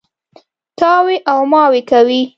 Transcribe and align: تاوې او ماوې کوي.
تاوې 0.79 1.17
او 1.31 1.39
ماوې 1.51 1.81
کوي. 1.89 2.21